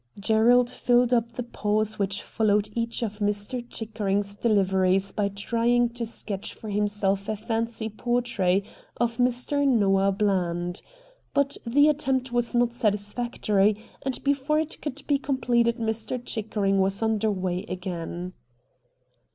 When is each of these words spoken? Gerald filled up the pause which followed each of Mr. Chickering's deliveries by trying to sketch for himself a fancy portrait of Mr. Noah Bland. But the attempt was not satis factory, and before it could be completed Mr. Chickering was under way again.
Gerald 0.19 0.71
filled 0.71 1.13
up 1.13 1.33
the 1.33 1.43
pause 1.43 1.99
which 1.99 2.23
followed 2.23 2.69
each 2.73 3.03
of 3.03 3.19
Mr. 3.19 3.63
Chickering's 3.69 4.35
deliveries 4.35 5.11
by 5.11 5.27
trying 5.27 5.89
to 5.89 6.07
sketch 6.07 6.55
for 6.55 6.69
himself 6.69 7.29
a 7.29 7.35
fancy 7.35 7.87
portrait 7.87 8.65
of 8.97 9.17
Mr. 9.17 9.63
Noah 9.67 10.11
Bland. 10.11 10.81
But 11.35 11.57
the 11.67 11.87
attempt 11.87 12.31
was 12.31 12.55
not 12.55 12.73
satis 12.73 13.13
factory, 13.13 13.77
and 14.01 14.23
before 14.23 14.59
it 14.59 14.81
could 14.81 15.03
be 15.05 15.19
completed 15.19 15.77
Mr. 15.77 16.19
Chickering 16.25 16.79
was 16.79 17.03
under 17.03 17.29
way 17.29 17.61
again. 17.69 18.33